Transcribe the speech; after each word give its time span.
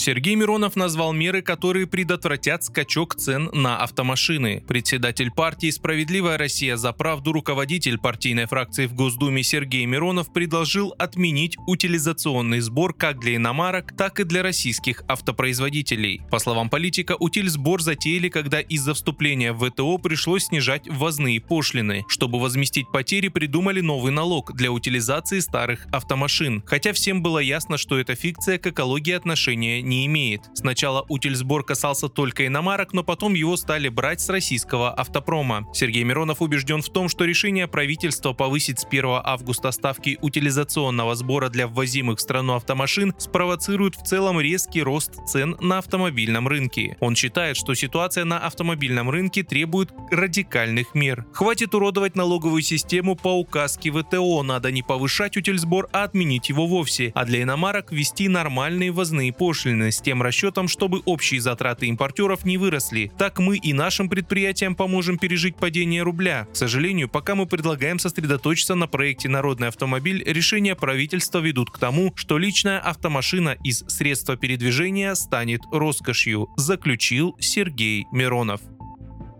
Сергей 0.00 0.34
Миронов 0.34 0.76
назвал 0.76 1.12
меры, 1.12 1.42
которые 1.42 1.86
предотвратят 1.86 2.64
скачок 2.64 3.16
цен 3.16 3.50
на 3.52 3.76
автомашины. 3.76 4.64
Председатель 4.66 5.30
партии 5.30 5.68
«Справедливая 5.68 6.38
Россия 6.38 6.76
за 6.76 6.94
правду» 6.94 7.32
руководитель 7.32 7.98
партийной 7.98 8.46
фракции 8.46 8.86
в 8.86 8.94
Госдуме 8.94 9.42
Сергей 9.42 9.84
Миронов 9.84 10.32
предложил 10.32 10.94
отменить 10.98 11.58
утилизационный 11.66 12.60
сбор 12.60 12.94
как 12.94 13.20
для 13.20 13.36
иномарок, 13.36 13.94
так 13.94 14.20
и 14.20 14.24
для 14.24 14.42
российских 14.42 15.02
автопроизводителей. 15.06 16.22
По 16.30 16.38
словам 16.38 16.70
политика, 16.70 17.14
утильсбор 17.20 17.82
затеяли, 17.82 18.30
когда 18.30 18.60
из-за 18.60 18.94
вступления 18.94 19.52
в 19.52 19.68
ВТО 19.68 19.98
пришлось 19.98 20.44
снижать 20.44 20.88
ввозные 20.88 21.42
пошлины. 21.42 22.06
Чтобы 22.08 22.40
возместить 22.40 22.90
потери, 22.90 23.28
придумали 23.28 23.82
новый 23.82 24.12
налог 24.12 24.54
для 24.54 24.72
утилизации 24.72 25.40
старых 25.40 25.86
автомашин, 25.92 26.62
хотя 26.64 26.94
всем 26.94 27.20
было 27.20 27.38
ясно, 27.38 27.76
что 27.76 27.98
эта 27.98 28.14
фикция 28.14 28.56
к 28.56 28.66
экологии 28.66 29.12
отношения 29.12 29.89
не 29.90 30.06
имеет. 30.06 30.42
Сначала 30.54 31.04
утильсбор 31.08 31.64
касался 31.64 32.08
только 32.08 32.46
иномарок, 32.46 32.92
но 32.92 33.02
потом 33.02 33.34
его 33.34 33.56
стали 33.56 33.88
брать 33.88 34.20
с 34.20 34.28
российского 34.28 34.92
автопрома. 34.92 35.66
Сергей 35.74 36.04
Миронов 36.04 36.40
убежден 36.40 36.82
в 36.82 36.88
том, 36.88 37.08
что 37.08 37.24
решение 37.24 37.66
правительства 37.66 38.32
повысить 38.32 38.80
с 38.80 38.84
1 38.84 39.04
августа 39.24 39.72
ставки 39.72 40.18
утилизационного 40.22 41.14
сбора 41.14 41.48
для 41.48 41.66
ввозимых 41.66 42.18
в 42.18 42.22
страну 42.22 42.54
автомашин 42.54 43.14
спровоцирует 43.18 43.96
в 43.96 44.04
целом 44.04 44.40
резкий 44.40 44.82
рост 44.82 45.14
цен 45.26 45.56
на 45.60 45.78
автомобильном 45.78 46.46
рынке. 46.46 46.96
Он 47.00 47.16
считает, 47.16 47.56
что 47.56 47.74
ситуация 47.74 48.24
на 48.24 48.38
автомобильном 48.38 49.10
рынке 49.10 49.42
требует 49.42 49.90
радикальных 50.10 50.94
мер. 50.94 51.26
Хватит 51.32 51.74
уродовать 51.74 52.16
налоговую 52.16 52.62
систему 52.62 53.16
по 53.16 53.38
указке 53.38 53.90
ВТО, 53.90 54.42
надо 54.42 54.70
не 54.70 54.82
повышать 54.82 55.36
утильсбор 55.36 55.80
сбор, 55.80 55.88
а 55.92 56.04
отменить 56.04 56.48
его 56.48 56.66
вовсе, 56.66 57.12
а 57.14 57.24
для 57.24 57.42
иномарок 57.42 57.92
ввести 57.92 58.28
нормальные 58.28 58.90
ввозные 58.90 59.32
пошлины 59.32 59.69
с 59.70 60.00
тем 60.00 60.22
расчетом, 60.22 60.68
чтобы 60.68 61.00
общие 61.04 61.40
затраты 61.40 61.86
импортеров 61.86 62.44
не 62.44 62.58
выросли. 62.58 63.12
Так 63.18 63.38
мы 63.38 63.56
и 63.56 63.72
нашим 63.72 64.08
предприятиям 64.08 64.74
поможем 64.74 65.18
пережить 65.18 65.56
падение 65.56 66.02
рубля. 66.02 66.46
К 66.52 66.56
сожалению, 66.56 67.08
пока 67.08 67.34
мы 67.34 67.46
предлагаем 67.46 67.98
сосредоточиться 67.98 68.74
на 68.74 68.86
проекте 68.86 69.28
«Народный 69.28 69.68
автомобиль», 69.68 70.22
решения 70.26 70.74
правительства 70.74 71.38
ведут 71.38 71.70
к 71.70 71.78
тому, 71.78 72.12
что 72.16 72.38
личная 72.38 72.78
автомашина 72.78 73.56
из 73.62 73.84
средства 73.88 74.36
передвижения 74.36 75.14
станет 75.14 75.62
роскошью, 75.70 76.48
заключил 76.56 77.36
Сергей 77.38 78.06
Миронов. 78.12 78.60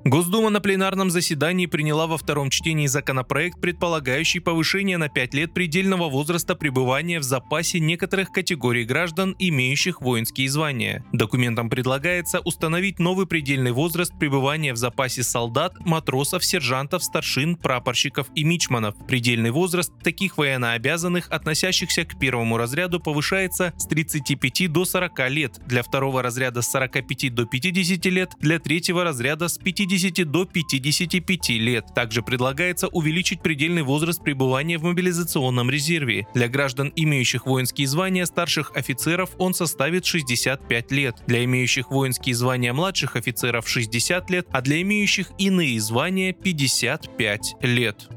Госдума 0.05 0.49
на 0.49 0.61
пленарном 0.61 1.11
заседании 1.11 1.67
приняла 1.67 2.07
во 2.07 2.17
втором 2.17 2.49
чтении 2.49 2.87
законопроект, 2.87 3.61
предполагающий 3.61 4.41
повышение 4.41 4.97
на 4.97 5.11
5 5.11 5.35
лет 5.35 5.53
предельного 5.53 6.09
возраста 6.09 6.55
пребывания 6.55 7.21
в 7.21 7.23
запасе 7.23 7.81
некоторых 7.81 8.33
категорий 8.33 8.85
граждан, 8.85 9.37
имеющих 9.39 10.01
воинские 10.01 10.49
звания. 10.49 11.05
Документом 11.13 11.69
предлагается 11.69 12.41
установить 12.41 12.99
новый 12.99 13.27
предельный 13.27 13.73
возраст 13.73 14.19
пребывания 14.19 14.73
в 14.73 14.79
запасе 14.79 15.23
солдат, 15.23 15.75
матросов, 15.81 16.47
сержантов, 16.47 17.05
старшин, 17.05 17.57
прапорщиков 17.57 18.29
и 18.35 18.43
мичманов. 18.43 18.95
Предельный 19.07 19.51
возраст 19.51 19.93
таких 20.03 20.39
военнообязанных, 20.39 21.29
относящихся 21.31 22.07
к 22.07 22.19
первому 22.19 22.57
разряду, 22.57 23.01
повышается 23.01 23.75
с 23.77 23.87
35 23.87 24.73
до 24.73 24.87
40 24.87 25.31
лет, 25.31 25.61
для 25.67 25.83
второго 25.83 26.23
разряда 26.23 26.63
с 26.63 26.71
45 26.71 27.35
до 27.35 27.45
50 27.45 28.07
лет, 28.07 28.31
для 28.41 28.59
третьего 28.59 29.05
разряда 29.05 29.49
с 29.49 29.59
50 29.59 29.90
50 29.91 30.31
до 30.31 30.45
55 30.45 31.49
лет. 31.59 31.87
Также 31.95 32.23
предлагается 32.23 32.87
увеличить 32.89 33.43
предельный 33.43 33.83
возраст 33.83 34.23
пребывания 34.23 34.79
в 34.79 34.85
мобилизационном 34.85 35.69
резерве. 35.69 36.29
Для 36.33 36.49
граждан, 36.49 36.93
имеющих 36.95 37.47
воинские 37.47 37.89
звания 37.89 38.25
старших 38.25 38.71
офицеров, 38.77 39.31
он 39.39 39.53
составит 39.53 40.07
65 40.07 40.93
лет. 40.93 41.17
Для 41.27 41.45
имеющих 41.45 41.91
воинские 41.91 42.37
звания 42.37 42.73
младших 42.73 43.17
офицеров 43.17 43.69
60 43.69 44.31
лет, 44.31 44.47
а 44.53 44.61
для 44.61 44.81
имеющих 44.83 45.33
иные 45.39 45.81
звания 45.81 46.33
55 46.33 47.57
лет. 47.63 48.09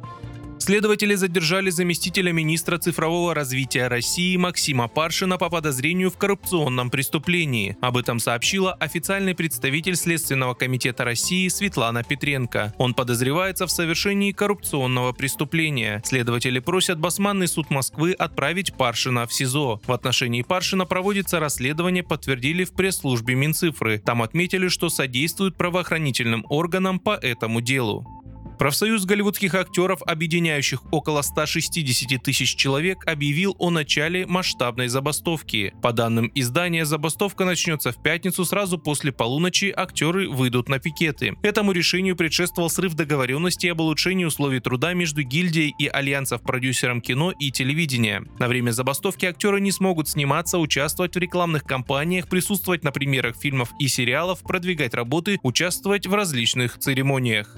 Следователи 0.64 1.14
задержали 1.16 1.70
заместителя 1.72 2.32
министра 2.32 2.78
цифрового 2.78 3.34
развития 3.34 3.90
России 3.90 4.38
Максима 4.38 4.88
Паршина 4.88 5.38
по 5.38 5.50
подозрению 5.50 6.10
в 6.10 6.18
коррупционном 6.18 6.90
преступлении. 6.90 7.76
Об 7.82 7.98
этом 7.98 8.18
сообщила 8.18 8.72
официальный 8.76 9.36
представитель 9.36 9.98
Следственного 9.98 10.54
комитета 10.54 11.04
России 11.04 11.50
Светлана 11.50 12.06
Петренко. 12.06 12.74
Он 12.78 12.94
подозревается 12.94 13.68
в 13.68 13.72
совершении 13.72 14.32
коррупционного 14.32 15.12
преступления. 15.12 16.02
Следователи 16.06 16.60
просят 16.60 16.98
Басманный 16.98 17.50
суд 17.50 17.70
Москвы 17.70 18.14
отправить 18.14 18.74
Паршина 18.74 19.28
в 19.28 19.34
СИЗО. 19.34 19.82
В 19.86 19.92
отношении 19.92 20.44
Паршина 20.44 20.86
проводится 20.86 21.42
расследование, 21.42 22.04
подтвердили 22.04 22.64
в 22.64 22.72
пресс-службе 22.72 23.36
Минцифры. 23.36 24.00
Там 24.00 24.22
отметили, 24.22 24.70
что 24.70 24.88
содействуют 24.88 25.58
правоохранительным 25.58 26.46
органам 26.48 27.00
по 27.00 27.16
этому 27.16 27.60
делу. 27.60 28.23
Профсоюз 28.64 29.04
голливудских 29.04 29.56
актеров, 29.56 30.02
объединяющих 30.04 30.84
около 30.94 31.22
160 31.22 32.24
тысяч 32.24 32.56
человек, 32.56 33.06
объявил 33.06 33.58
о 33.60 33.70
начале 33.70 34.26
масштабной 34.26 34.88
забастовки. 34.88 35.74
По 35.82 35.92
данным 35.92 36.32
издания, 36.34 36.86
забастовка 36.86 37.44
начнется 37.44 37.92
в 37.92 38.02
пятницу 38.02 38.46
сразу 38.46 38.78
после 38.78 39.12
полуночи, 39.12 39.74
актеры 39.76 40.30
выйдут 40.30 40.70
на 40.70 40.80
пикеты. 40.80 41.36
Этому 41.44 41.74
решению 41.74 42.16
предшествовал 42.16 42.70
срыв 42.70 42.94
договоренности 42.94 43.68
об 43.68 43.82
улучшении 43.82 44.24
условий 44.24 44.62
труда 44.62 44.94
между 44.94 45.24
гильдией 45.24 45.76
и 45.78 45.88
альянсов 45.88 46.42
продюсером 46.42 47.02
кино 47.02 47.34
и 47.38 47.52
телевидения. 47.52 48.24
На 48.40 48.48
время 48.48 48.72
забастовки 48.72 49.26
актеры 49.26 49.60
не 49.60 49.74
смогут 49.74 50.08
сниматься, 50.08 50.58
участвовать 50.58 51.16
в 51.16 51.20
рекламных 51.20 51.66
кампаниях, 51.66 52.30
присутствовать 52.30 52.86
на 52.86 52.94
премьерах 52.94 53.36
фильмов 53.36 53.74
и 53.78 53.90
сериалов, 53.90 54.42
продвигать 54.42 54.94
работы, 54.94 55.38
участвовать 55.44 56.08
в 56.08 56.14
различных 56.14 56.80
церемониях. 56.80 57.58